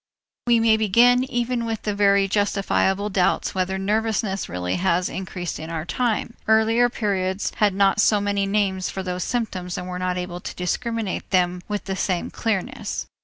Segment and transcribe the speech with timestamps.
[0.47, 5.69] We may begin even with the very justifiable doubt whether nervousness really has increased in
[5.69, 6.33] our time.
[6.47, 10.55] Earlier periods had not so many names for those symptoms and were not able to
[10.55, 13.05] discriminate them with the same clearness.